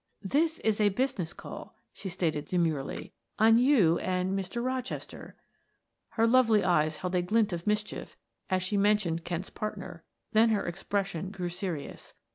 [0.23, 4.65] "This is a business call," she stated demurely, "on you and Mr.
[4.65, 5.35] Rochester."
[6.09, 8.17] Her lovely eyes held a glint of mischief
[8.49, 12.15] as she mentioned Kent's partner, then her expression grew serious.